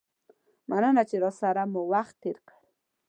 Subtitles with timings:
[0.69, 2.57] مننه چې راسره مو وخت تیر کړ.